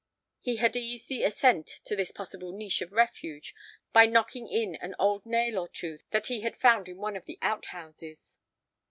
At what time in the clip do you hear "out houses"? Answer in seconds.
7.43-8.39